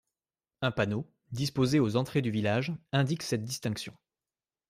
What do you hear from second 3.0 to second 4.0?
cette distinction.